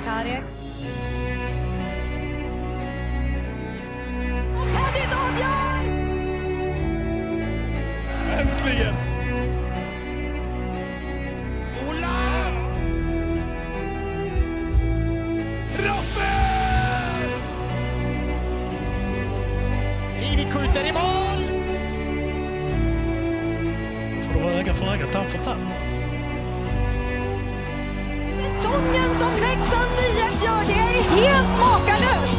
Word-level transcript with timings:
Cardiac. 0.00 0.61
Helt 31.12 31.58
makalöst! 31.58 32.38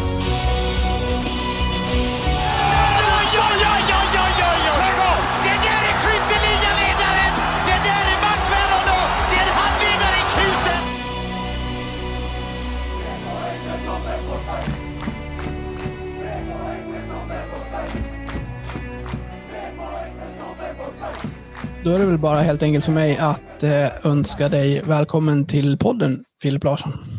Då 21.83 21.89
är 21.91 21.99
det 21.99 22.05
väl 22.05 22.17
bara 22.17 22.39
helt 22.39 22.63
enkelt 22.63 22.85
för 22.85 22.91
mig 22.91 23.17
att 23.17 23.63
eh, 23.63 23.71
önska 24.03 24.49
dig 24.49 24.81
välkommen 24.85 25.45
till 25.45 25.77
podden, 25.77 26.23
Filip 26.41 26.63
Larsson. 26.63 27.12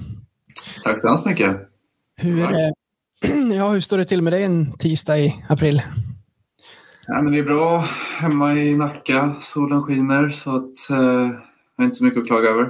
Tack 0.82 1.00
så 1.00 1.08
hemskt 1.08 1.26
mycket. 1.26 1.56
Hur, 2.20 2.42
eh, 2.42 2.70
ja, 3.56 3.70
hur 3.70 3.80
står 3.80 3.98
det 3.98 4.04
till 4.04 4.22
med 4.22 4.32
dig 4.32 4.42
en 4.42 4.78
tisdag 4.78 5.18
i 5.18 5.44
april? 5.48 5.82
Ja, 7.06 7.22
men 7.22 7.32
det 7.32 7.38
är 7.38 7.42
bra 7.42 7.84
hemma 8.18 8.54
i 8.54 8.76
Nacka. 8.76 9.36
Solen 9.40 9.82
skiner 9.82 10.28
så 10.28 10.56
att, 10.56 10.90
eh, 10.90 10.96
jag 10.96 11.78
har 11.78 11.84
inte 11.84 11.96
så 11.96 12.04
mycket 12.04 12.20
att 12.20 12.26
klaga 12.26 12.48
över. 12.48 12.68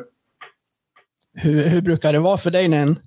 Hur, 1.34 1.68
hur 1.68 1.82
brukar 1.82 2.12
det 2.12 2.20
vara 2.20 2.38
för 2.38 2.50
dig 2.50 2.68
när 2.68 2.82
en, 2.82 2.98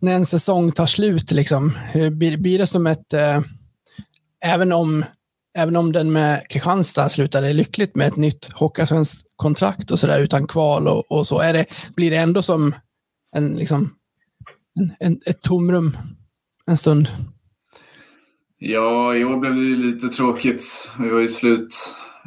när 0.00 0.14
en 0.14 0.26
säsong 0.26 0.72
tar 0.72 0.86
slut? 0.86 1.30
Liksom? 1.30 1.72
Hur, 1.92 2.10
blir, 2.10 2.36
blir 2.36 2.58
det 2.58 2.66
som 2.66 2.86
ett... 2.86 3.12
Eh, 3.12 3.40
även, 4.44 4.72
om, 4.72 5.04
även 5.58 5.76
om 5.76 5.92
den 5.92 6.12
med 6.12 6.48
Kristianstad 6.48 7.08
slutade 7.08 7.52
lyckligt 7.52 7.96
med 7.96 8.06
ett 8.06 8.16
nytt 8.16 8.52
Hockeyallsvenskt 8.52 9.26
kontrakt 9.36 9.90
och 9.90 10.00
sådär 10.00 10.20
utan 10.20 10.46
kval 10.46 10.88
och, 10.88 11.12
och 11.12 11.26
så, 11.26 11.38
är 11.38 11.52
det, 11.52 11.66
blir 11.96 12.10
det 12.10 12.16
ändå 12.16 12.42
som 12.42 12.74
en, 13.32 13.52
liksom, 13.56 13.94
en, 15.00 15.20
ett 15.26 15.42
tomrum 15.42 15.96
en 16.66 16.76
stund? 16.76 17.08
Ja, 18.58 19.14
i 19.16 19.24
år 19.24 19.36
blev 19.36 19.54
det 19.54 19.60
ju 19.60 19.76
lite 19.76 20.08
tråkigt. 20.08 20.90
Vi 20.98 21.10
var 21.10 21.20
ju 21.20 21.28
slut 21.28 21.74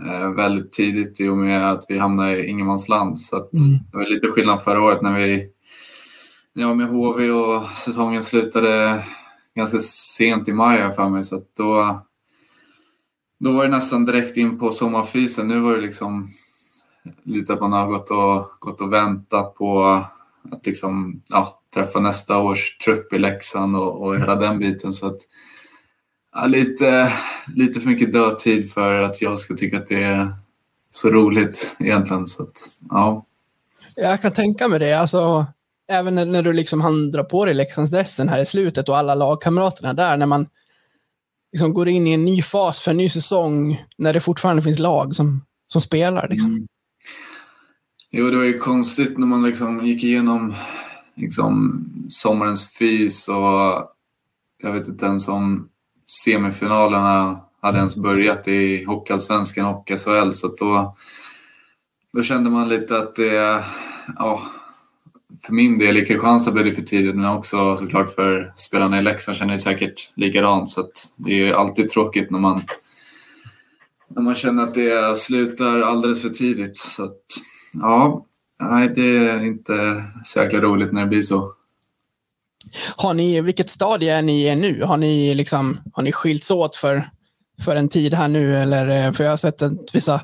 eh, 0.08 0.30
väldigt 0.30 0.74
tidigt 0.74 1.22
i 1.22 1.28
och 1.28 1.38
med 1.38 1.72
att 1.72 1.86
vi 1.90 1.98
hamnade 1.98 2.38
i 2.38 2.50
ingenmansland. 2.50 3.20
Så 3.20 3.38
att 3.38 3.54
Mm. 3.54 3.80
det 3.92 3.98
var 3.98 4.06
lite 4.06 4.28
skillnad 4.28 4.64
förra 4.64 4.82
året 4.82 5.02
när 5.02 5.14
vi 5.20 5.50
när 6.56 6.64
jag 6.64 6.68
var 6.68 6.76
med 6.76 6.88
HV 6.88 7.30
och 7.32 7.64
säsongen 7.70 8.24
slutade 8.24 9.04
ganska 9.56 9.80
sent 9.80 10.48
i 10.48 10.54
maj 10.54 10.80
jag 10.80 10.96
för 10.96 11.10
mig. 11.10 11.24
Så 11.24 11.36
att 11.36 11.56
då, 11.58 12.02
då 13.40 13.52
var 13.52 13.64
det 13.64 13.70
nästan 13.72 14.06
direkt 14.06 14.38
in 14.38 14.60
på 14.60 14.72
sommarfisen. 14.72 15.48
Nu 15.48 15.60
var 15.60 15.76
det 15.76 15.82
liksom 15.82 16.28
lite 17.24 17.54
att 17.54 17.62
man 17.62 17.72
har 17.74 17.88
gått 17.88 18.12
och, 18.12 18.46
gått 18.60 18.82
och 18.82 18.94
väntat 18.94 19.56
på 19.56 19.84
att 20.52 20.66
liksom, 20.66 21.22
ja, 21.30 21.60
träffa 21.74 22.00
nästa 22.00 22.38
års 22.38 22.78
trupp 22.78 23.14
i 23.14 23.20
Leksand 23.20 23.76
och, 23.76 24.02
och 24.02 24.20
hela 24.20 24.36
den 24.36 24.60
biten. 24.60 24.94
Så 24.94 25.08
att, 25.08 25.18
ja, 26.34 26.46
lite, 26.46 27.14
lite 27.56 27.80
för 27.80 27.88
mycket 27.88 28.14
dödtid 28.14 28.72
för 28.72 28.94
att 28.94 29.22
jag 29.22 29.40
ska 29.40 29.56
tycka 29.56 29.78
att 29.78 29.88
det 29.88 30.04
är 30.04 30.34
så 30.92 31.10
roligt 31.10 31.76
egentligen. 31.80 32.28
Så 32.28 32.44
att, 32.44 32.62
ja. 32.90 33.26
Jag 33.96 34.22
kan 34.22 34.32
tänka 34.32 34.68
mig 34.68 34.80
det. 34.80 34.94
Alltså, 34.94 35.46
även 35.88 36.16
när, 36.16 36.26
när 36.26 36.42
du 36.42 36.54
liksom 36.54 36.82
hann 36.82 37.12
dra 37.12 37.24
på 37.24 37.46
dig 37.46 37.54
Leksandsdressen 37.54 38.30
här 38.30 38.40
i 38.40 38.46
slutet 38.46 38.90
och 38.90 38.98
alla 38.98 39.16
lagkamraterna 39.16 39.94
där, 39.94 40.18
när 40.18 40.26
man 40.26 40.48
liksom 41.52 41.74
går 41.74 41.90
in 41.90 42.08
i 42.08 42.14
en 42.14 42.26
ny 42.26 42.42
fas 42.42 42.80
för 42.80 42.92
en 42.92 42.98
ny 42.98 43.10
säsong, 43.10 43.82
när 43.98 44.14
det 44.14 44.20
fortfarande 44.20 44.62
finns 44.62 44.80
lag 44.80 45.16
som, 45.16 45.46
som 45.68 45.82
spelar. 45.82 46.28
Liksom. 46.28 46.50
Mm. 46.52 46.68
Jo, 48.12 48.30
det 48.30 48.38
var 48.38 48.44
ju 48.44 48.58
konstigt 48.58 49.18
när 49.18 49.28
man 49.28 49.44
liksom 49.44 49.86
gick 49.86 50.04
igenom 50.04 50.56
liksom, 51.16 51.86
sommarens 52.10 52.70
fys 52.70 53.28
och 53.28 53.90
jag 54.58 54.74
vet 54.74 54.88
inte 54.88 55.06
ens 55.06 55.28
om 55.28 55.70
semifinalerna 56.26 57.40
hade 57.62 57.78
ens 57.78 57.98
börjat 57.98 58.48
i 58.48 58.84
Hockeyallsvenskan 58.84 59.66
och 59.66 59.92
SHL. 59.98 60.32
Så 60.32 60.56
då, 60.60 60.96
då 62.14 62.24
kände 62.24 62.50
man 62.50 62.70
lite 62.70 62.98
att 62.98 63.16
det, 63.16 63.64
ja, 64.18 64.42
för 65.46 65.54
min 65.54 65.78
del 65.78 65.98
i 65.98 66.06
Kristianstad 66.06 66.52
blev 66.52 66.66
det 66.66 66.76
för 66.76 66.82
tidigt 66.82 67.16
men 67.16 67.26
också 67.26 67.78
såklart 67.78 68.16
för 68.16 68.54
spelarna 68.56 69.00
i 69.00 69.02
Leksand 69.02 69.38
känner 69.38 69.54
det 69.54 69.60
säkert 69.60 70.12
likadant. 70.16 70.70
Så 70.70 70.88
det 71.16 71.32
är 71.32 71.36
ju 71.36 71.54
alltid 71.54 71.90
tråkigt 71.90 72.32
när 72.32 72.40
man, 72.40 72.62
när 74.08 74.22
man 74.22 74.36
känner 74.36 74.64
att 74.64 74.74
det 74.74 75.18
slutar 75.18 75.82
alldeles 75.82 76.22
för 76.22 76.30
tidigt. 76.30 76.78
Så 76.78 77.04
att, 77.04 77.22
ja, 77.74 78.26
nej, 78.72 78.92
det 78.96 79.18
är 79.18 79.46
inte 79.46 80.04
så 80.24 80.40
jäkla 80.40 80.60
roligt 80.60 80.94
när 80.94 81.02
det 81.02 81.08
blir 81.08 81.22
så. 81.22 81.54
Har 82.96 83.14
ni, 83.14 83.42
vilket 83.42 83.70
stadie 83.70 84.18
är 84.18 84.22
ni 84.22 84.48
i 84.48 84.56
nu? 84.56 84.84
Har 84.84 84.98
ni, 84.98 85.36
liksom, 85.36 85.80
har 85.94 86.04
ni 86.04 86.12
skilts 86.12 86.52
åt 86.52 86.76
för, 86.76 87.04
för 87.66 87.76
en 87.76 87.90
tid 87.90 88.14
här 88.14 88.28
nu? 88.28 88.56
Eller, 88.56 89.08
eh, 89.08 89.14
för 89.14 89.24
jag 89.24 89.32
har 89.32 89.38
sett 89.38 89.62
att 89.62 89.96
vissa 89.96 90.22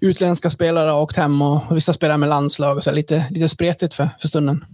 utländska 0.00 0.50
spelare 0.50 0.90
har 0.90 1.00
åkt 1.00 1.16
hem 1.16 1.42
och 1.42 1.76
vissa 1.76 1.92
spelar 1.92 2.16
med 2.16 2.28
landslag. 2.28 2.76
Och 2.76 2.84
så, 2.84 2.92
lite, 2.92 3.26
lite 3.30 3.48
spretigt 3.48 3.94
för, 3.94 4.08
för 4.20 4.28
stunden. 4.28 4.64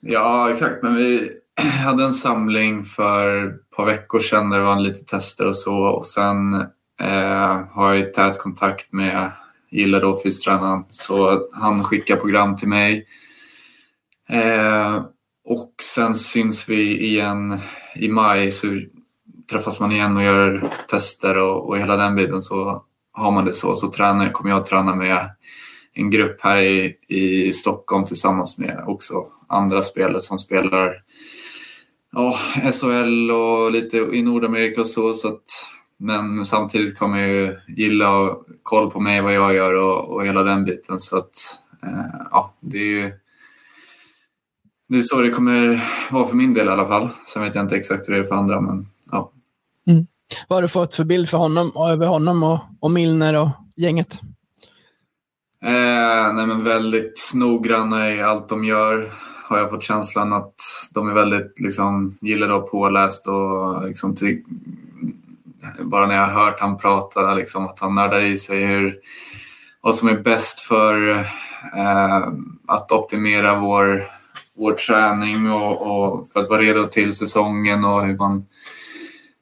Ja, 0.00 0.50
exakt. 0.50 0.82
Men 0.82 0.96
vi 0.96 1.30
hade 1.84 2.04
en 2.04 2.12
samling 2.12 2.84
för 2.84 3.46
ett 3.46 3.70
par 3.76 3.86
veckor 3.86 4.20
sedan 4.20 4.50
där 4.50 4.58
det 4.58 4.64
var 4.64 4.80
lite 4.80 5.04
tester 5.04 5.46
och 5.46 5.56
så. 5.56 5.76
Och 5.76 6.06
sen 6.06 6.54
eh, 7.00 7.60
har 7.70 7.94
jag 7.94 8.14
tät 8.14 8.38
kontakt 8.38 8.92
med 8.92 9.32
gillar 9.70 10.00
då, 10.00 10.20
fystränaren. 10.22 10.84
Så 10.88 11.48
han 11.52 11.84
skickar 11.84 12.16
program 12.16 12.56
till 12.56 12.68
mig. 12.68 13.06
Eh, 14.28 15.04
och 15.44 15.74
sen 15.82 16.14
syns 16.14 16.68
vi 16.68 17.06
igen 17.06 17.58
i 17.96 18.08
maj. 18.08 18.52
Så 18.52 18.66
träffas 19.50 19.80
man 19.80 19.92
igen 19.92 20.16
och 20.16 20.22
gör 20.22 20.64
tester 20.90 21.36
och, 21.36 21.68
och 21.68 21.78
hela 21.78 21.96
den 21.96 22.16
biten. 22.16 22.40
Så 22.40 22.84
har 23.12 23.30
man 23.30 23.44
det 23.44 23.52
så. 23.52 23.76
Så 23.76 23.90
tränar, 23.90 24.32
kommer 24.32 24.50
jag 24.50 24.60
att 24.60 24.66
träna 24.66 24.94
med 24.94 25.30
en 25.94 26.10
grupp 26.10 26.40
här 26.40 26.58
i, 26.58 26.96
i 27.08 27.52
Stockholm 27.52 28.04
tillsammans 28.04 28.58
med 28.58 28.84
också 28.86 29.14
andra 29.48 29.82
spelare 29.82 30.20
som 30.20 30.38
spelar 30.38 31.02
ja, 32.12 32.38
SHL 32.72 33.30
och 33.30 33.72
lite 33.72 33.96
i 33.96 34.22
Nordamerika 34.22 34.80
och 34.80 34.86
så. 34.86 35.14
så 35.14 35.28
att, 35.28 35.44
men 35.98 36.44
samtidigt 36.44 36.98
kommer 36.98 37.18
ju 37.18 37.56
gilla 37.68 38.16
och 38.16 38.46
koll 38.62 38.90
på 38.90 39.00
mig, 39.00 39.20
vad 39.20 39.34
jag 39.34 39.54
gör 39.54 39.74
och, 39.74 40.14
och 40.14 40.26
hela 40.26 40.42
den 40.42 40.64
biten. 40.64 41.00
Så 41.00 41.18
att 41.18 41.30
eh, 41.82 42.26
ja, 42.30 42.54
det 42.60 42.78
är 42.78 43.02
ju 43.02 43.12
det 44.88 44.98
är 44.98 45.02
så 45.02 45.20
det 45.20 45.30
kommer 45.30 45.84
vara 46.10 46.26
för 46.26 46.36
min 46.36 46.54
del 46.54 46.66
i 46.66 46.70
alla 46.70 46.86
fall. 46.86 47.08
Sen 47.26 47.42
vet 47.42 47.54
jag 47.54 47.64
inte 47.64 47.76
exakt 47.76 48.08
hur 48.08 48.14
det 48.14 48.20
är 48.20 48.24
för 48.24 48.34
andra, 48.34 48.60
men 48.60 48.86
ja. 49.10 49.32
Vad 50.48 50.56
har 50.56 50.62
du 50.62 50.68
fått 50.68 50.94
för 50.94 51.04
bild 51.04 51.28
för 51.28 51.38
honom, 51.38 51.72
över 51.90 52.06
honom 52.06 52.42
och, 52.42 52.60
och 52.80 52.90
Milner 52.90 53.40
och 53.40 53.48
gänget? 53.76 54.20
Eh, 55.64 56.34
nej 56.34 56.46
men 56.46 56.64
väldigt 56.64 57.30
noggranna 57.34 58.14
i 58.14 58.22
allt 58.22 58.48
de 58.48 58.64
gör. 58.64 59.10
Har 59.44 59.58
jag 59.58 59.70
fått 59.70 59.82
känslan 59.82 60.32
att 60.32 60.54
de 60.94 61.08
är 61.08 61.14
väldigt 61.14 61.60
liksom, 61.60 62.18
gillar 62.20 62.48
och 62.48 62.70
påläst 62.70 63.28
och 63.28 63.86
liksom, 63.86 64.16
ty- 64.16 64.42
bara 65.80 66.06
när 66.06 66.14
jag 66.14 66.26
har 66.26 66.44
hört 66.44 66.60
han 66.60 66.78
prata, 66.78 67.34
liksom, 67.34 67.66
att 67.66 67.80
han 67.80 67.94
nördar 67.94 68.20
i 68.20 68.38
sig 68.38 68.64
hur, 68.64 68.98
vad 69.80 69.94
som 69.94 70.08
är 70.08 70.16
bäst 70.16 70.60
för 70.60 71.10
eh, 71.76 72.28
att 72.66 72.92
optimera 72.92 73.60
vår, 73.60 74.04
vår 74.56 74.72
träning 74.72 75.52
och, 75.52 75.90
och 75.90 76.28
för 76.28 76.40
att 76.40 76.48
vara 76.48 76.60
redo 76.60 76.86
till 76.86 77.14
säsongen 77.14 77.84
och 77.84 78.06
hur 78.06 78.16
man 78.16 78.46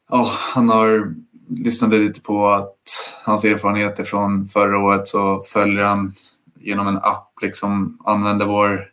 Oh, 0.08 0.32
han 0.54 0.68
har 0.68 1.14
lyssnade 1.48 1.98
lite 1.98 2.20
på 2.20 2.48
att 2.48 2.76
hans 3.24 3.44
erfarenheter 3.44 4.04
från 4.04 4.46
förra 4.46 4.78
året 4.78 5.08
så 5.08 5.42
följer 5.46 5.84
han 5.84 6.12
genom 6.60 6.86
en 6.88 6.96
app 6.96 7.32
liksom 7.42 7.98
använder 8.04 8.46
vår 8.46 8.88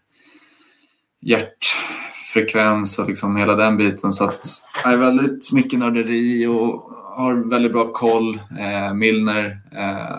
hjärtfrekvens 1.22 3.00
och 3.00 3.08
liksom 3.08 3.36
hela 3.36 3.56
den 3.56 3.78
biten. 3.78 4.12
Så 4.12 4.24
att 4.24 4.48
det 4.84 4.90
är 4.90 4.98
väldigt 4.98 5.52
mycket 5.52 5.80
nörderi 5.80 6.48
och 6.48 6.92
har 7.16 7.50
väldigt 7.50 7.72
bra 7.72 7.84
koll. 7.84 8.40
Eh, 8.60 8.94
Milner 8.94 9.62
eh, 9.72 10.18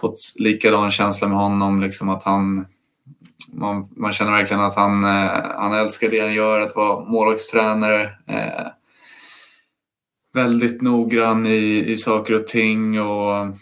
fått 0.00 0.18
likadan 0.36 0.90
känsla 0.90 1.28
med 1.28 1.38
honom 1.38 1.80
liksom 1.80 2.08
att 2.08 2.22
han 2.22 2.66
man, 3.54 3.86
man 3.96 4.12
känner 4.12 4.32
verkligen 4.32 4.62
att 4.62 4.74
han, 4.74 5.04
eh, 5.04 5.50
han 5.56 5.74
älskar 5.74 6.10
det 6.10 6.20
han 6.20 6.34
gör, 6.34 6.60
att 6.60 6.76
vara 6.76 7.04
målvaktstränare. 7.04 8.02
Eh, 8.26 8.66
väldigt 10.32 10.82
noggrann 10.82 11.46
i, 11.46 11.84
i 11.86 11.96
saker 11.96 12.34
och 12.34 12.46
ting 12.46 13.00
och 13.00 13.54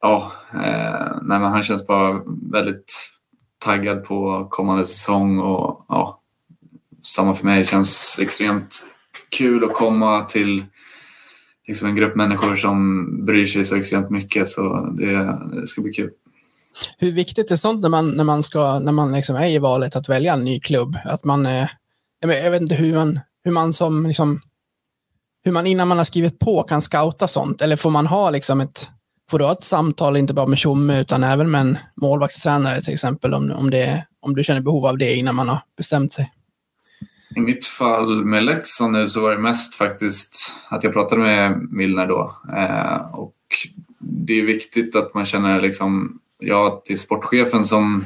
ja, 0.00 0.32
eh, 0.54 1.16
nej, 1.22 1.38
men 1.38 1.42
han 1.42 1.62
känns 1.62 1.86
bara 1.86 2.22
väldigt 2.52 3.10
taggad 3.58 4.04
på 4.04 4.46
kommande 4.50 4.84
säsong 4.84 5.38
och 5.38 5.84
ja, 5.88 6.20
samma 7.02 7.34
för 7.34 7.44
mig. 7.44 7.58
Det 7.58 7.64
känns 7.64 8.18
extremt 8.22 8.86
kul 9.38 9.64
att 9.64 9.74
komma 9.74 10.24
till 10.24 10.64
liksom 11.68 11.88
en 11.88 11.96
grupp 11.96 12.16
människor 12.16 12.56
som 12.56 13.06
bryr 13.26 13.46
sig 13.46 13.64
så 13.64 13.76
extremt 13.76 14.10
mycket 14.10 14.48
så 14.48 14.86
det, 14.98 15.38
det 15.60 15.66
ska 15.66 15.82
bli 15.82 15.92
kul. 15.92 16.10
Hur 16.98 17.12
viktigt 17.12 17.50
är 17.50 17.56
sånt 17.56 17.82
när 17.82 17.88
man, 17.88 18.10
när 18.10 18.24
man, 18.24 18.42
ska, 18.42 18.78
när 18.78 18.92
man 18.92 19.12
liksom 19.12 19.36
är 19.36 19.46
i 19.46 19.58
valet 19.58 19.96
att 19.96 20.08
välja 20.08 20.32
en 20.32 20.44
ny 20.44 20.60
klubb? 20.60 20.98
Att 21.04 21.24
man, 21.24 21.46
eh, 21.46 21.68
jag 22.20 22.50
vet 22.50 22.62
inte 22.62 22.74
hur 22.74 22.94
man, 22.94 23.20
hur 23.44 23.52
man 23.52 23.72
som 23.72 24.06
liksom, 24.06 24.40
hur 25.44 25.52
man 25.52 25.66
innan 25.66 25.88
man 25.88 25.98
har 25.98 26.04
skrivit 26.04 26.38
på 26.38 26.62
kan 26.62 26.82
scouta 26.82 27.28
sånt? 27.28 27.62
Eller 27.62 27.76
får 27.76 27.90
man 27.90 28.06
ha 28.06 28.30
liksom 28.30 28.60
ett, 28.60 28.88
får 29.30 29.38
du 29.38 29.44
ha 29.44 29.52
ett 29.52 29.64
samtal 29.64 30.16
inte 30.16 30.34
bara 30.34 30.46
med 30.46 30.58
Tjomme 30.58 31.00
utan 31.00 31.24
även 31.24 31.50
med 31.50 31.60
en 31.60 31.78
målvaktstränare 31.96 32.82
till 32.82 32.94
exempel 32.94 33.34
om, 33.34 33.50
om, 33.50 33.70
det, 33.70 34.06
om 34.20 34.34
du 34.34 34.44
känner 34.44 34.60
behov 34.60 34.86
av 34.86 34.98
det 34.98 35.14
innan 35.14 35.34
man 35.34 35.48
har 35.48 35.60
bestämt 35.76 36.12
sig? 36.12 36.32
I 37.36 37.40
mitt 37.40 37.64
fall 37.64 38.24
med 38.24 38.44
Leksand 38.44 38.92
nu 38.92 39.08
så 39.08 39.20
var 39.20 39.30
det 39.30 39.38
mest 39.38 39.74
faktiskt 39.74 40.52
att 40.68 40.84
jag 40.84 40.92
pratade 40.92 41.22
med 41.22 41.68
Milner 41.70 42.06
då. 42.06 42.36
Eh, 42.56 43.14
och 43.14 43.36
det 44.00 44.40
är 44.40 44.44
viktigt 44.44 44.96
att 44.96 45.14
man 45.14 45.24
känner 45.24 45.60
liksom, 45.60 46.18
ja 46.38 46.82
till 46.84 46.98
sportchefen 46.98 47.64
som 47.64 48.04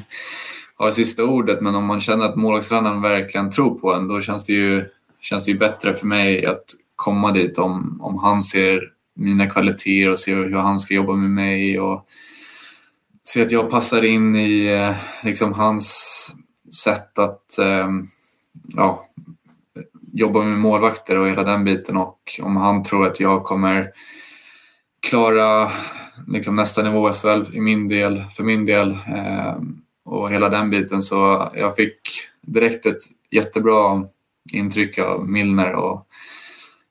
har 0.76 0.90
sista 0.90 1.24
ordet 1.24 1.60
men 1.60 1.74
om 1.74 1.84
man 1.84 2.00
känner 2.00 2.24
att 2.24 2.36
målvaktstränaren 2.36 3.02
verkligen 3.02 3.50
tror 3.50 3.78
på 3.78 3.94
en 3.94 4.08
då 4.08 4.20
känns 4.20 4.44
det 4.44 4.52
ju, 4.52 4.84
känns 5.20 5.44
det 5.44 5.50
ju 5.50 5.58
bättre 5.58 5.94
för 5.94 6.06
mig 6.06 6.46
att 6.46 6.64
komma 6.96 7.32
dit 7.32 7.58
om, 7.58 7.98
om 8.02 8.18
han 8.18 8.42
ser 8.42 8.90
mina 9.14 9.50
kvaliteter 9.50 10.08
och 10.08 10.18
ser 10.18 10.36
hur 10.36 10.58
han 10.58 10.80
ska 10.80 10.94
jobba 10.94 11.12
med 11.12 11.30
mig 11.30 11.80
och 11.80 12.06
ser 13.28 13.46
att 13.46 13.50
jag 13.50 13.70
passar 13.70 14.04
in 14.04 14.36
i 14.36 14.66
eh, 14.66 14.96
liksom 15.24 15.52
hans 15.52 15.94
sätt 16.84 17.18
att 17.18 17.58
eh, 17.58 17.88
ja, 18.68 19.06
jobba 20.12 20.42
med 20.42 20.58
målvakter 20.58 21.16
och 21.16 21.28
hela 21.28 21.42
den 21.42 21.64
biten 21.64 21.96
och 21.96 22.40
om 22.42 22.56
han 22.56 22.82
tror 22.82 23.06
att 23.06 23.20
jag 23.20 23.44
kommer 23.44 23.90
klara 25.00 25.70
liksom 26.26 26.56
nästa 26.56 26.82
nivå 26.82 27.12
SHL 27.12 27.56
i 27.56 27.60
min 27.60 27.88
del, 27.88 28.24
för 28.32 28.44
min 28.44 28.66
del 28.66 28.90
eh, 28.90 29.54
och 30.04 30.30
hela 30.30 30.48
den 30.48 30.70
biten 30.70 31.02
så 31.02 31.50
jag 31.54 31.76
fick 31.76 32.00
direkt 32.40 32.86
ett 32.86 33.02
jättebra 33.30 34.06
intryck 34.52 34.98
av 34.98 35.28
Milner 35.28 35.72
och 35.72 36.06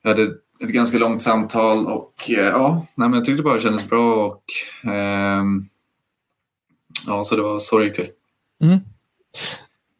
jag 0.02 0.10
hade 0.10 0.22
ett 0.60 0.68
ganska 0.68 0.98
långt 0.98 1.22
samtal 1.22 1.86
och 1.86 2.14
eh, 2.30 2.44
ja, 2.44 2.86
nej, 2.94 3.08
men 3.08 3.18
jag 3.18 3.24
tyckte 3.24 3.42
bara 3.42 3.54
det 3.54 3.60
kändes 3.60 3.88
bra 3.88 4.26
och 4.26 4.42
eh, 4.90 5.44
ja, 7.06 7.24
så 7.24 7.36
det 7.36 7.42
var 7.42 7.58
så 7.58 7.78
det 7.78 7.84
gick 7.84 7.94
till. 7.94 8.08
Mm. 8.62 8.78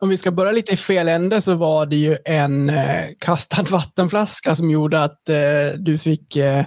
Om 0.00 0.08
vi 0.08 0.16
ska 0.16 0.30
börja 0.30 0.52
lite 0.52 0.72
i 0.72 0.76
fel 0.76 1.08
ände 1.08 1.40
så 1.40 1.54
var 1.54 1.86
det 1.86 1.96
ju 1.96 2.16
en 2.24 2.70
eh, 2.70 3.04
kastad 3.18 3.62
vattenflaska 3.70 4.54
som 4.54 4.70
gjorde 4.70 5.04
att 5.04 5.28
eh, 5.28 5.78
du 5.78 5.98
fick 5.98 6.36
eh, 6.36 6.64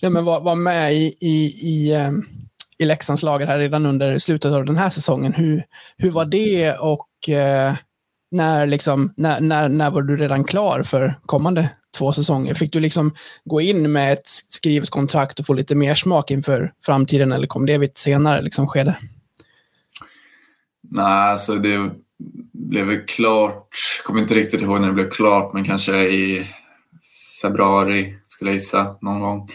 ja, 0.00 0.10
men 0.10 0.24
vara 0.24 0.40
var 0.40 0.54
med 0.54 0.94
i, 0.94 1.14
i, 1.20 1.46
i, 1.46 1.94
eh, 1.94 2.10
i 2.78 2.84
Leksandslaget 2.84 3.48
här 3.48 3.58
redan 3.58 3.86
under 3.86 4.18
slutet 4.18 4.52
av 4.52 4.64
den 4.64 4.76
här 4.76 4.88
säsongen. 4.88 5.32
Hur, 5.32 5.62
hur 5.96 6.10
var 6.10 6.24
det 6.24 6.72
och 6.72 7.28
eh, 7.28 7.74
när, 8.30 8.66
liksom, 8.66 9.12
när, 9.16 9.40
när, 9.40 9.68
när 9.68 9.90
var 9.90 10.02
du 10.02 10.16
redan 10.16 10.44
klar 10.44 10.82
för 10.82 11.14
kommande 11.26 11.68
två 11.98 12.12
säsonger? 12.12 12.54
Fick 12.54 12.72
du 12.72 12.80
liksom 12.80 13.14
gå 13.44 13.60
in 13.60 13.92
med 13.92 14.12
ett 14.12 14.26
skrivet 14.26 14.90
kontrakt 14.90 15.40
och 15.40 15.46
få 15.46 15.52
lite 15.54 15.74
mer 15.74 15.94
smak 15.94 16.30
inför 16.30 16.72
framtiden 16.84 17.32
eller 17.32 17.46
kom 17.46 17.66
det 17.66 17.78
vid 17.78 17.90
ett 17.90 17.98
senare 17.98 18.42
liksom, 18.42 18.66
skede? 18.68 18.96
Nej, 20.90 21.04
alltså 21.04 21.54
det 21.54 21.90
blev 22.52 22.86
väl 22.86 23.06
klart, 23.06 23.68
kommer 24.04 24.20
inte 24.20 24.34
riktigt 24.34 24.62
ihåg 24.62 24.80
när 24.80 24.86
det 24.86 24.94
blev 24.94 25.10
klart, 25.10 25.52
men 25.52 25.64
kanske 25.64 25.96
i 25.98 26.46
februari 27.42 28.14
skulle 28.26 28.50
jag 28.50 28.56
gissa 28.56 28.96
någon 29.00 29.20
gång. 29.20 29.50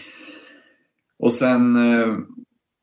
Och 1.18 1.32
sen 1.32 1.76
eh, 1.76 2.16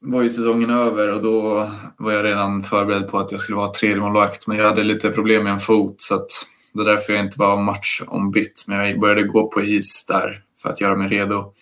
var 0.01 0.21
ju 0.21 0.29
säsongen 0.29 0.69
över 0.69 1.13
och 1.13 1.23
då 1.23 1.69
var 1.97 2.11
jag 2.11 2.25
redan 2.25 2.63
förberedd 2.63 3.07
på 3.07 3.19
att 3.19 3.31
jag 3.31 3.41
skulle 3.41 3.55
vara 3.55 3.73
tredjemålvakt. 3.73 4.47
men 4.47 4.57
jag 4.57 4.65
hade 4.65 4.83
lite 4.83 5.09
problem 5.09 5.43
med 5.43 5.53
en 5.53 5.59
fot 5.59 5.95
så 5.97 6.15
att 6.15 6.27
det 6.73 6.81
är 6.81 6.85
därför 6.85 7.13
jag 7.13 7.25
inte 7.25 7.39
var 7.39 7.61
matchombytt. 7.61 8.63
Men 8.67 8.77
jag 8.77 8.99
började 8.99 9.23
gå 9.23 9.47
på 9.47 9.61
is 9.61 10.05
där 10.05 10.43
för 10.61 10.69
att 10.69 10.81
göra 10.81 10.95
mig 10.95 11.07
redo. 11.07 11.53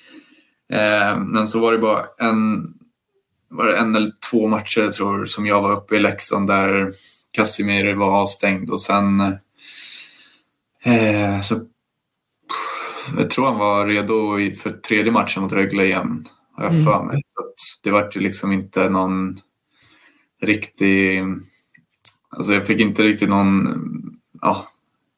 Eh, 0.74 1.20
men 1.20 1.48
så 1.48 1.60
var 1.60 1.72
det 1.72 1.78
bara 1.78 2.06
en, 2.20 2.68
var 3.50 3.66
det 3.66 3.78
en 3.78 3.96
eller 3.96 4.12
två 4.31 4.48
matcher 4.48 4.81
jag 4.81 4.94
tror 4.94 5.25
som 5.25 5.46
jag 5.46 5.62
var 5.62 5.72
uppe 5.72 5.96
i 5.96 6.00
Leksand 6.00 6.48
där 6.48 6.92
Casimir 7.38 7.94
var 7.94 8.22
avstängd 8.22 8.69
och 8.69 8.81
sen 8.81 9.19
eh, 10.84 11.42
så 11.42 11.68
jag 13.18 13.30
tror 13.30 13.45
han 13.45 13.57
var 13.57 13.86
redo 13.86 14.38
för 14.56 14.72
tredje 14.72 15.12
matchen 15.12 15.44
mot 15.44 15.51
Rögle 15.51 15.86
igen, 15.86 16.25
har 16.54 16.63
jag 16.63 16.74
för 16.74 17.04
mig. 17.04 17.13
Mm. 17.13 17.22
Så 17.25 17.42
det 17.84 17.92
var 17.92 18.12
ju 18.13 18.22
liksom 18.22 18.51
inte 18.51 18.89
någon 18.89 19.38
riktig... 20.42 21.24
Alltså 22.30 22.54
jag 22.54 22.68
fick 22.68 22.80
inte 22.80 23.04
riktigt 23.04 23.30
någon 23.30 23.80
ja, 24.42 24.68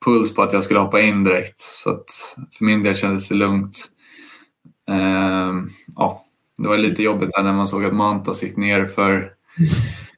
puls 0.06 0.36
på 0.36 0.42
att 0.42 0.54
jag 0.54 0.64
skulle 0.64 0.80
hoppa 0.80 1.02
in 1.02 1.24
direkt. 1.24 1.62
Så 1.62 1.90
att 1.90 2.36
för 2.58 2.66
min 2.66 2.84
del 2.84 2.96
kändes 2.96 3.30
det 3.30 3.36
lugnt. 3.36 3.90
Eh, 4.90 5.54
ja, 5.96 6.26
det 6.58 6.68
var 6.68 6.78
lite 6.78 7.04
jobbigt 7.04 7.30
när 7.38 7.54
man 7.54 7.68
såg 7.68 7.86
att 7.86 7.96
Mantas 7.96 8.44
gick 8.44 8.58
ner 8.58 8.86
för 8.86 9.12
med 9.58 10.09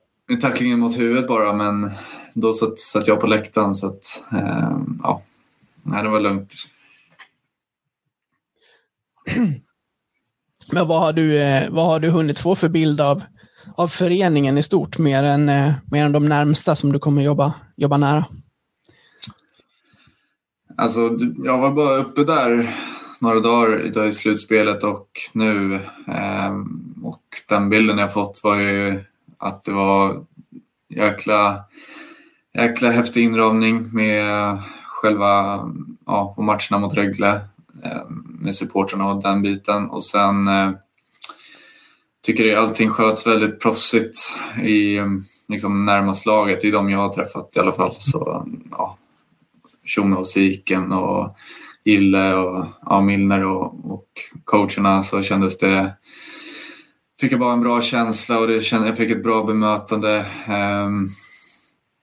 tacklingen 0.42 0.80
mot 0.80 1.00
huvudet 1.00 1.28
bara, 1.28 1.54
men 1.54 1.92
då 2.34 2.54
satt, 2.54 2.80
satt 2.80 3.08
jag 3.08 3.22
på 3.22 3.28
läktaren 3.28 3.74
så 3.74 3.88
att 3.88 4.24
eh, 4.34 4.78
ja, 5.04 5.22
nej, 5.84 6.04
det 6.04 6.10
var 6.10 6.20
lugnt. 6.20 6.54
Men 10.72 10.88
vad 10.88 11.00
har 11.00 11.14
du, 11.14 11.42
eh, 11.42 11.72
vad 11.72 11.86
har 11.86 12.00
du 12.00 12.10
hunnit 12.10 12.40
få 12.40 12.56
för 12.56 12.70
bild 12.70 13.02
av, 13.02 13.24
av 13.76 13.88
föreningen 13.88 14.58
i 14.58 14.64
stort, 14.64 14.98
mer 14.98 15.24
än, 15.24 15.50
eh, 15.50 15.74
mer 15.92 16.06
än 16.06 16.12
de 16.12 16.30
närmsta 16.30 16.76
som 16.76 16.92
du 16.92 17.00
kommer 17.00 17.22
jobba, 17.22 17.54
jobba 17.76 17.98
nära? 17.98 18.26
Alltså, 20.78 21.18
jag 21.44 21.58
var 21.58 21.72
bara 21.72 21.98
uppe 21.98 22.24
där 22.24 22.76
några 23.22 23.40
dagar 23.40 24.08
i 24.08 24.12
slutspelet 24.12 24.84
och 24.84 25.08
nu. 25.34 25.76
Eh, 26.08 26.52
och 27.04 27.24
den 27.50 27.70
bilden 27.70 27.98
jag 27.98 28.14
fått 28.14 28.42
var 28.44 28.60
ju 28.60 29.04
att 29.42 29.64
det 29.64 29.72
var 29.72 30.26
jäkla, 30.90 31.64
jäkla 32.54 32.90
häftig 32.90 33.24
inramning 33.24 33.90
med 33.94 34.58
själva 34.86 35.60
ja, 36.06 36.34
på 36.36 36.42
matcherna 36.42 36.80
mot 36.80 36.94
Rögle 36.94 37.42
eh, 37.84 38.10
med 38.40 38.56
supporterna 38.56 39.08
och 39.08 39.22
den 39.22 39.42
biten. 39.42 39.90
Och 39.90 40.04
sen 40.04 40.48
eh, 40.48 40.72
tycker 42.26 42.46
jag 42.46 42.64
allting 42.64 42.90
sköts 42.90 43.28
väldigt 43.28 43.60
proffsigt 43.60 44.18
i 44.64 45.00
liksom, 45.48 45.86
närmast 45.86 46.26
laget. 46.26 46.62
Det 46.62 46.68
är 46.68 46.72
de 46.72 46.90
jag 46.90 47.00
har 47.00 47.14
träffat 47.14 47.56
i 47.56 47.60
alla 47.60 47.74
fall. 47.74 47.94
Så 47.94 48.48
ja, 48.72 48.98
Tjomme 49.86 50.16
och 50.16 50.28
Siken 50.28 50.92
och 50.92 51.36
Gille 51.86 52.34
och 52.34 52.66
ja, 52.86 53.02
Milner 53.02 53.46
och, 53.46 53.92
och 53.92 54.08
coacherna 54.44 55.04
så 55.04 55.22
kändes 55.24 55.58
det 55.58 55.94
fick 57.22 57.32
jag 57.32 57.40
bara 57.40 57.54
en 57.54 57.62
bra 57.62 57.82
känsla 57.82 58.40
och 58.40 58.48
det 58.48 58.60
känd, 58.60 58.88
jag 58.88 58.98
fick 58.98 59.12
ett 59.12 59.24
bra 59.24 59.44
bemötande. 59.44 60.26
Um, 60.50 61.10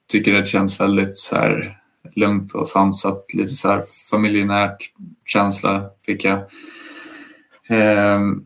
tycker 0.08 0.32
det 0.32 0.46
känns 0.46 0.80
väldigt 0.80 1.18
så 1.18 1.36
här, 1.36 1.78
lugnt 2.14 2.54
och 2.54 2.68
sansat. 2.68 3.24
Lite 3.34 3.54
så 3.54 3.68
här 3.68 3.84
familjenärt 4.10 4.76
känsla 5.24 5.84
fick 6.06 6.24
jag. 6.24 6.38
Um, 8.16 8.44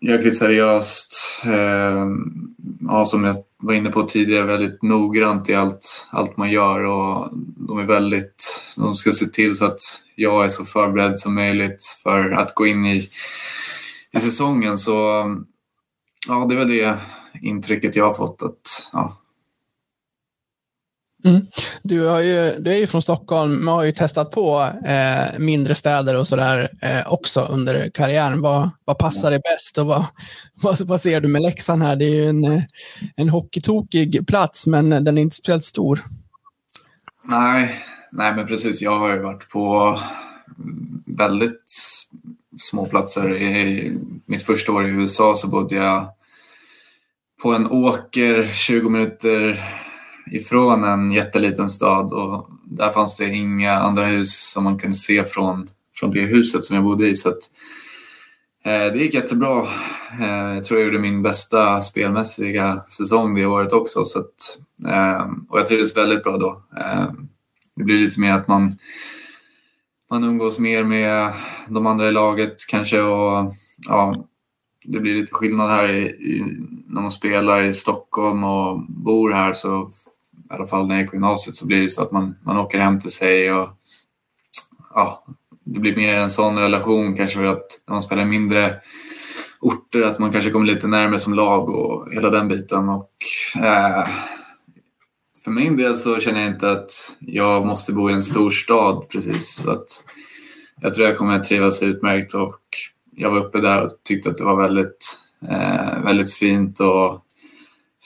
jäkligt 0.00 0.38
seriöst. 0.38 1.14
Um, 1.46 2.54
ja, 2.88 3.04
som 3.04 3.24
jag 3.24 3.36
var 3.58 3.74
inne 3.74 3.90
på 3.90 4.02
tidigare, 4.02 4.46
väldigt 4.46 4.82
noggrant 4.82 5.48
i 5.48 5.54
allt, 5.54 6.08
allt 6.10 6.36
man 6.36 6.50
gör 6.50 6.84
och 6.84 7.28
de 7.68 7.78
är 7.78 7.86
väldigt, 7.86 8.62
de 8.76 8.94
ska 8.94 9.12
se 9.12 9.26
till 9.26 9.56
så 9.56 9.64
att 9.64 9.80
jag 10.14 10.44
är 10.44 10.48
så 10.48 10.64
förberedd 10.64 11.18
som 11.18 11.34
möjligt 11.34 11.84
för 12.02 12.30
att 12.30 12.54
gå 12.54 12.66
in 12.66 12.86
i, 12.86 13.08
i 14.12 14.20
säsongen. 14.20 14.78
Så 14.78 15.24
ja, 16.26 16.46
det 16.48 16.54
är 16.54 16.58
väl 16.58 16.68
det 16.68 16.98
intrycket 17.42 17.96
jag 17.96 18.04
har 18.04 18.14
fått. 18.14 18.42
Att, 18.42 18.90
ja. 18.92 19.16
Mm. 21.24 21.46
Du, 21.82 22.06
har 22.06 22.20
ju, 22.20 22.58
du 22.58 22.70
är 22.70 22.76
ju 22.76 22.86
från 22.86 23.02
Stockholm, 23.02 23.54
men 23.54 23.74
har 23.74 23.82
ju 23.82 23.92
testat 23.92 24.30
på 24.30 24.68
eh, 24.86 25.38
mindre 25.38 25.74
städer 25.74 26.16
och 26.16 26.26
sådär 26.26 26.70
eh, 26.82 27.12
också 27.12 27.40
under 27.40 27.90
karriären. 27.90 28.40
Vad, 28.40 28.70
vad 28.84 28.98
passar 28.98 29.30
dig 29.30 29.40
bäst 29.40 29.78
och 29.78 29.86
vad, 29.86 30.04
vad, 30.62 30.80
vad 30.80 31.00
ser 31.00 31.20
du 31.20 31.28
med 31.28 31.42
Leksand 31.42 31.82
här? 31.82 31.96
Det 31.96 32.04
är 32.04 32.14
ju 32.14 32.28
en, 32.28 32.44
eh, 32.44 32.62
en 33.16 33.28
hockeytokig 33.28 34.26
plats, 34.26 34.66
men 34.66 34.90
den 34.90 35.18
är 35.18 35.22
inte 35.22 35.36
speciellt 35.36 35.64
stor. 35.64 36.00
Nej, 37.24 37.80
nej 38.12 38.34
men 38.36 38.46
precis. 38.46 38.82
Jag 38.82 38.98
har 38.98 39.14
ju 39.14 39.18
varit 39.22 39.48
på 39.48 40.00
väldigt 41.06 41.72
små 42.58 42.86
platser. 42.86 43.36
I 43.36 43.98
mitt 44.26 44.42
första 44.42 44.72
år 44.72 44.86
i 44.86 44.90
USA 44.90 45.34
så 45.36 45.48
bodde 45.48 45.74
jag 45.74 46.08
på 47.42 47.52
en 47.52 47.70
åker 47.70 48.44
20 48.52 48.88
minuter 48.88 49.60
ifrån 50.32 50.84
en 50.84 51.12
jätteliten 51.12 51.68
stad 51.68 52.12
och 52.12 52.50
där 52.64 52.92
fanns 52.92 53.16
det 53.16 53.34
inga 53.34 53.72
andra 53.72 54.06
hus 54.06 54.50
som 54.50 54.64
man 54.64 54.78
kunde 54.78 54.96
se 54.96 55.24
från, 55.24 55.68
från 55.94 56.10
det 56.10 56.20
huset 56.20 56.64
som 56.64 56.76
jag 56.76 56.84
bodde 56.84 57.08
i. 57.08 57.16
Så 57.16 57.28
att, 57.28 57.38
eh, 58.64 58.92
det 58.92 58.98
gick 58.98 59.14
jättebra. 59.14 59.66
Eh, 60.20 60.54
jag 60.54 60.64
tror 60.64 60.80
jag 60.80 60.86
gjorde 60.86 60.98
min 60.98 61.22
bästa 61.22 61.80
spelmässiga 61.80 62.82
säsong 62.88 63.34
det 63.34 63.46
året 63.46 63.72
också. 63.72 64.04
Så 64.04 64.18
att, 64.18 64.58
eh, 64.86 65.26
och 65.48 65.58
jag 65.58 65.66
trivdes 65.66 65.96
väldigt 65.96 66.22
bra 66.22 66.36
då. 66.36 66.62
Eh, 66.76 67.06
det 67.76 67.84
blir 67.84 67.98
lite 67.98 68.20
mer 68.20 68.32
att 68.32 68.48
man, 68.48 68.78
man 70.10 70.24
umgås 70.24 70.58
mer 70.58 70.84
med 70.84 71.32
de 71.68 71.86
andra 71.86 72.08
i 72.08 72.12
laget 72.12 72.66
kanske 72.68 73.00
och 73.00 73.54
ja, 73.88 74.24
det 74.84 75.00
blir 75.00 75.14
lite 75.14 75.34
skillnad 75.34 75.70
här 75.70 75.88
i, 75.88 76.02
i, 76.06 76.44
när 76.86 77.00
man 77.02 77.10
spelar 77.10 77.62
i 77.62 77.72
Stockholm 77.72 78.44
och 78.44 78.82
bor 78.88 79.32
här 79.32 79.52
så 79.52 79.90
i 80.50 80.54
alla 80.54 80.66
fall 80.66 80.86
när 80.86 80.94
jag 80.94 81.02
gick 81.02 81.10
på 81.10 81.16
gymnasiet 81.16 81.56
så 81.56 81.66
blir 81.66 81.82
det 81.82 81.90
så 81.90 82.02
att 82.02 82.12
man, 82.12 82.34
man 82.44 82.56
åker 82.56 82.78
hem 82.78 83.00
till 83.00 83.10
sig 83.10 83.52
och 83.52 83.68
ja, 84.94 85.24
det 85.64 85.80
blir 85.80 85.96
mer 85.96 86.14
en 86.14 86.30
sån 86.30 86.58
relation 86.58 87.16
kanske 87.16 87.36
för 87.36 87.44
att 87.44 87.80
när 87.86 87.92
man 87.92 88.02
spelar 88.02 88.24
mindre 88.24 88.74
orter 89.60 90.02
att 90.02 90.18
man 90.18 90.32
kanske 90.32 90.50
kommer 90.50 90.66
lite 90.66 90.86
närmare 90.86 91.18
som 91.18 91.34
lag 91.34 91.68
och 91.68 92.12
hela 92.12 92.30
den 92.30 92.48
biten 92.48 92.88
och 92.88 93.10
eh, 93.64 94.08
för 95.44 95.50
min 95.50 95.76
del 95.76 95.96
så 95.96 96.18
känner 96.20 96.40
jag 96.40 96.50
inte 96.50 96.70
att 96.70 96.90
jag 97.20 97.66
måste 97.66 97.92
bo 97.92 98.10
i 98.10 98.12
en 98.12 98.22
stor 98.22 98.50
stad 98.50 99.08
precis 99.08 99.54
så 99.54 99.70
att 99.70 100.04
jag 100.80 100.94
tror 100.94 101.06
jag 101.06 101.16
kommer 101.16 101.36
att 101.36 101.44
trivas 101.44 101.82
utmärkt 101.82 102.34
och 102.34 102.60
jag 103.16 103.30
var 103.30 103.38
uppe 103.38 103.60
där 103.60 103.82
och 103.82 103.90
tyckte 104.04 104.30
att 104.30 104.38
det 104.38 104.44
var 104.44 104.62
väldigt, 104.62 105.18
eh, 105.48 106.02
väldigt 106.04 106.34
fint 106.34 106.80
och 106.80 107.24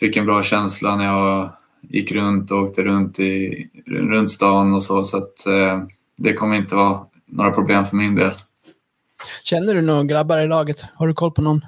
fick 0.00 0.16
en 0.16 0.26
bra 0.26 0.42
känsla 0.42 0.96
när 0.96 1.04
jag 1.04 1.50
gick 1.82 2.12
runt 2.12 2.50
och 2.50 2.58
åkte 2.58 2.82
runt 2.82 3.20
i 3.20 3.66
runt 3.86 4.30
stan 4.30 4.72
och 4.72 4.82
så. 4.82 5.04
Så 5.04 5.16
att 5.16 5.46
eh, 5.46 5.82
det 6.16 6.34
kommer 6.34 6.56
inte 6.56 6.74
vara 6.74 7.06
några 7.26 7.50
problem 7.50 7.84
för 7.84 7.96
min 7.96 8.14
del. 8.14 8.32
Känner 9.42 9.74
du 9.74 9.82
några 9.82 10.04
grabbar 10.04 10.38
i 10.38 10.46
laget? 10.46 10.84
Har 10.94 11.06
du 11.06 11.14
koll 11.14 11.32
på 11.32 11.42
någon? 11.42 11.60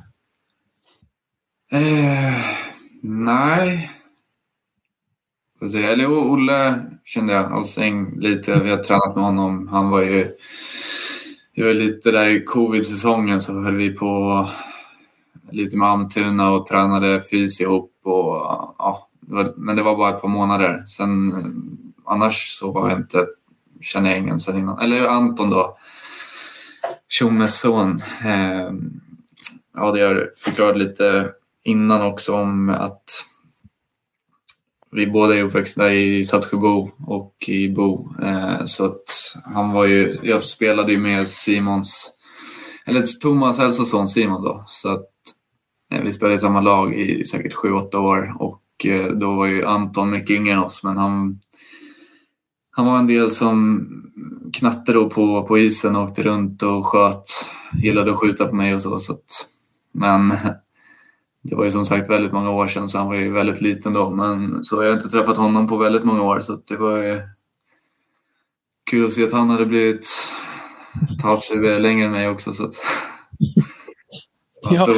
Eh, 1.73 2.35
nej. 3.03 3.91
Eller 5.73 6.11
Olle 6.11 6.81
kände 7.05 7.33
jag 7.33 7.53
Alsing 7.53 8.21
lite. 8.21 8.61
Vi 8.65 8.71
har 8.71 8.83
tränat 8.83 9.15
med 9.15 9.25
honom. 9.25 9.69
Han 9.69 9.91
var 9.91 10.03
ju 10.03 10.27
det 11.55 11.65
var 11.65 11.75
lite 11.75 12.11
där 12.11 12.29
i 12.29 12.45
covid-säsongen 12.45 13.41
så 13.41 13.61
höll 13.61 13.77
vi 13.77 13.91
på 13.91 14.49
lite 15.51 15.77
med 15.77 15.89
Almtuna 15.89 16.51
och 16.51 16.67
tränade 16.67 17.21
fys 17.21 17.61
ihop. 17.61 17.93
Och, 18.05 18.37
ja, 18.79 19.09
men 19.57 19.77
det 19.77 19.83
var 19.83 19.97
bara 19.97 20.15
ett 20.15 20.23
par 20.23 20.29
månader. 20.29 20.85
Sen 20.87 21.33
annars 22.07 22.59
så 22.59 22.73
var 22.73 22.91
jag 22.91 22.99
inte, 22.99 23.27
känner 23.81 24.11
jag 24.11 24.19
ingen 24.19 24.41
sen 24.41 24.59
innan. 24.59 24.79
Eller 24.79 25.07
Anton 25.07 25.51
då, 25.51 25.77
Tjommes 27.09 27.61
son. 27.61 28.01
Eh, 28.25 28.73
ja, 29.75 29.93
det 29.93 29.99
jag 29.99 30.27
förklarade 30.37 30.79
lite 30.79 31.31
innan 31.63 32.03
också 32.03 32.35
om 32.35 32.69
att 32.69 33.11
vi 34.95 35.07
båda 35.07 35.37
är 35.37 35.43
uppväxta 35.43 35.93
i 35.93 36.25
Saltsjöbo 36.25 36.91
och 37.07 37.35
i 37.47 37.69
Bo. 37.69 38.15
Eh, 38.23 38.65
så 38.65 38.85
att 38.85 39.05
han 39.55 39.73
var 39.73 39.87
ju, 39.87 40.13
jag 40.23 40.45
spelade 40.45 40.93
ju 40.93 40.99
med 40.99 41.29
Simons, 41.29 42.11
eller 42.87 43.03
Thomas 43.23 43.59
äldsta 43.59 43.85
son 43.85 44.09
Simon 44.09 44.43
då. 44.43 44.65
Så 44.67 44.89
att 44.89 45.11
eh, 45.93 46.03
vi 46.03 46.13
spelade 46.13 46.35
i 46.35 46.39
samma 46.39 46.61
lag 46.61 46.95
i 46.95 47.25
säkert 47.25 47.55
sju 47.55 47.73
åtta 47.73 48.01
år 48.01 48.37
och 48.39 48.87
eh, 48.87 49.13
då 49.13 49.35
var 49.35 49.47
ju 49.47 49.65
Anton 49.65 50.11
mycket 50.11 50.31
yngre 50.31 50.53
än 50.53 50.59
oss 50.59 50.85
men 50.85 50.97
han, 50.97 51.39
han 52.71 52.87
var 52.87 52.99
en 52.99 53.07
del 53.07 53.31
som 53.31 53.87
knatte 54.53 54.93
då 54.93 55.11
på, 55.11 55.47
på 55.47 55.59
isen 55.59 55.97
och 55.97 56.03
åkte 56.03 56.23
runt 56.23 56.63
och 56.63 56.87
sköt. 56.87 57.25
Gillade 57.83 58.13
att 58.13 58.19
skjuta 58.19 58.47
på 58.47 58.55
mig 58.55 58.75
och 58.75 58.83
så. 58.83 58.99
så 58.99 59.13
att, 59.13 59.47
men 59.93 60.33
det 61.45 61.55
var 61.55 61.65
ju 61.65 61.71
som 61.71 61.85
sagt 61.85 62.11
väldigt 62.11 62.33
många 62.33 62.51
år 62.51 62.67
sedan 62.67 62.89
så 62.89 62.99
han 62.99 63.07
var 63.07 63.15
ju 63.15 63.33
väldigt 63.33 63.61
liten 63.61 63.93
då. 63.93 64.11
Men 64.11 64.65
så 64.65 64.83
jag 64.83 64.91
har 64.91 64.97
inte 64.97 65.09
träffat 65.09 65.37
honom 65.37 65.69
på 65.69 65.77
väldigt 65.77 66.05
många 66.05 66.23
år 66.23 66.41
så 66.41 66.61
det 66.69 66.77
var 66.77 66.97
ju 66.97 67.23
kul 68.91 69.07
att 69.07 69.13
se 69.13 69.25
att 69.25 69.33
han 69.33 69.51
hade 69.51 69.67
blivit 69.67 70.07
ett 71.11 71.23
halvt 71.23 71.51
längre 71.81 72.05
än 72.05 72.11
mig 72.11 72.29
också. 72.29 72.53
Så 72.53 72.65
att, 72.65 72.75
ja, 74.71 74.89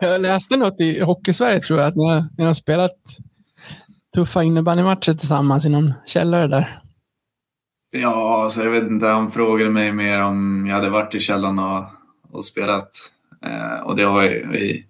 jag 0.00 0.20
läste 0.20 0.56
något 0.56 0.80
i 0.80 1.00
Hockeysverige 1.00 1.60
tror 1.60 1.78
jag, 1.78 1.88
att 1.88 1.96
ni 1.96 2.10
har, 2.10 2.24
ni 2.38 2.44
har 2.44 2.54
spelat 2.54 2.96
tuffa 4.14 4.42
innebandymatcher 4.42 5.14
tillsammans 5.14 5.66
i 5.66 5.68
någon 5.68 5.92
källare 6.06 6.46
där. 6.46 6.80
Ja, 7.90 8.42
alltså 8.44 8.62
jag 8.62 8.70
vet 8.70 8.82
inte. 8.82 9.06
Han 9.06 9.30
frågade 9.30 9.70
mig 9.70 9.92
mer 9.92 10.22
om 10.22 10.66
jag 10.66 10.74
hade 10.74 10.90
varit 10.90 11.14
i 11.14 11.20
källaren 11.20 11.58
och, 11.58 11.84
och 12.30 12.44
spelat. 12.44 12.88
Eh, 13.46 13.86
och 13.86 13.96
det 13.96 14.02
har 14.02 14.22
jag 14.22 14.32
ju 14.32 14.84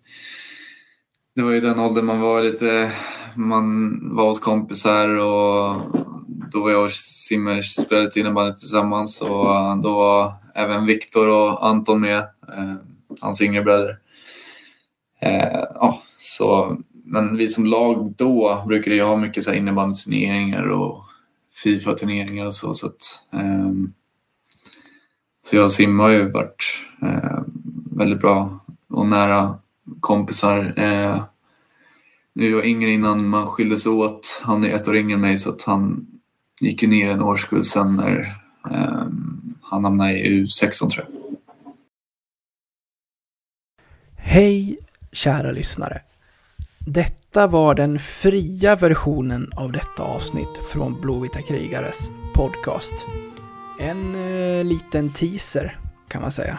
det 1.34 1.42
var 1.42 1.50
ju 1.50 1.60
den 1.60 1.78
åldern 1.80 2.06
man 2.06 2.20
var 2.20 2.42
lite, 2.42 2.92
man 3.34 3.99
var 4.16 4.26
hos 4.26 4.40
kompisar 4.40 5.08
och 5.08 5.76
då 6.52 6.62
var 6.62 6.70
jag 6.70 6.84
och 6.84 6.92
Simmer 6.92 7.62
spelade 7.62 8.20
innebandy 8.20 8.56
tillsammans 8.56 9.20
och 9.20 9.78
då 9.82 9.94
var 9.94 10.32
även 10.54 10.87
Viktor 10.87 11.28
och 11.28 11.66
Anton 11.66 12.00
med, 12.00 12.18
eh, 12.18 12.75
hans 13.20 13.42
yngre 13.42 13.62
bröder. 13.62 13.99
Eh, 15.20 15.64
ja, 15.75 16.02
så, 16.18 16.76
men 17.04 17.37
vi 17.37 17.49
som 17.49 17.66
lag 17.66 18.14
då 18.18 18.64
brukade 18.66 18.96
ju 18.96 19.02
ha 19.02 19.16
mycket 19.16 19.44
så 19.44 19.52
innebandyturneringar 19.52 20.70
och 20.70 21.04
Fifa-turneringar 21.64 22.46
och 22.46 22.54
så. 22.54 22.75
Så, 22.75 22.87
att, 22.87 23.22
eh, 23.32 23.72
så 25.46 25.56
jag 25.56 25.64
och 25.64 25.72
Simma 25.72 26.02
har 26.02 26.10
ju 26.10 26.30
varit 26.30 26.82
eh, 27.02 27.40
väldigt 27.96 28.20
bra 28.20 28.60
och 28.88 29.06
nära 29.06 29.54
kompisar. 30.00 30.75
Eh, 30.76 31.23
nu 32.32 32.50
jag 32.50 32.66
yngre 32.66 32.90
innan 32.90 33.28
man 33.28 33.47
skildes 33.47 33.87
åt. 33.87 34.42
Han 34.44 34.64
är 34.64 34.68
ett 34.70 34.88
år 34.88 34.97
yngre 34.97 35.14
än 35.14 35.20
mig 35.20 35.38
så 35.38 35.50
att 35.50 35.62
han 35.62 36.06
gick 36.61 36.82
ju 36.82 36.88
ner 36.88 37.11
en 37.11 37.23
årskull 37.23 37.64
sen 37.64 37.97
när 37.97 38.20
eh, 38.70 39.06
han 39.62 39.85
hamnade 39.85 40.12
i 40.12 40.44
U16 40.44 40.90
tror 40.90 41.06
jag. 41.09 41.20
Hej 44.16 44.78
kära 45.12 45.52
lyssnare. 45.52 46.00
Detta 46.87 47.47
var 47.47 47.75
den 47.75 47.99
fria 47.99 48.76
versionen 48.76 49.52
av 49.56 49.73
detta 49.73 50.02
avsnitt 50.02 50.61
från 50.73 51.00
Blåvita 51.00 51.42
krigares 51.42 52.11
podcast. 52.35 53.06
En 53.80 54.14
eh, 54.14 54.64
liten 54.64 55.12
teaser 55.12 55.78
kan 56.09 56.23
man 56.23 56.32
säga. 56.32 56.59